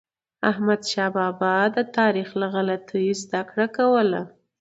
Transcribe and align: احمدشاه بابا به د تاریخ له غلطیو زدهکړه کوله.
احمدشاه 0.49 1.09
بابا 1.15 1.39
به 1.73 1.73
د 1.75 1.77
تاریخ 1.97 2.29
له 2.41 2.47
غلطیو 2.55 3.19
زدهکړه 3.23 3.67
کوله. 3.77 4.21